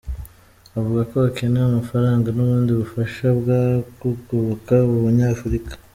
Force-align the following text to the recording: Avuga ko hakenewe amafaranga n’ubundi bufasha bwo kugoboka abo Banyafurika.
Avuga 0.77 1.01
ko 1.09 1.15
hakenewe 1.25 1.65
amafaranga 1.69 2.27
n’ubundi 2.31 2.71
bufasha 2.79 3.25
bwo 3.39 3.59
kugoboka 3.99 4.71
abo 4.83 4.95
Banyafurika. 5.05 5.73